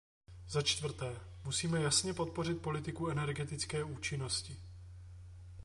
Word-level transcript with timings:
Začtvrté, 0.47 1.15
musíme 1.43 1.81
jasně 1.81 2.13
podpořit 2.13 2.55
politiku 2.61 3.07
energetické 3.07 3.83
účinnosti. 3.83 4.57